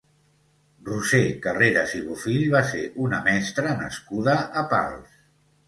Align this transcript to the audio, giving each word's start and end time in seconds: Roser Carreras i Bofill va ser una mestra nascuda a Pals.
Roser 0.87 1.19
Carreras 1.43 1.93
i 1.99 2.01
Bofill 2.07 2.47
va 2.55 2.63
ser 2.71 2.83
una 3.05 3.21
mestra 3.29 3.77
nascuda 3.85 4.39
a 4.51 4.67
Pals. 4.77 5.25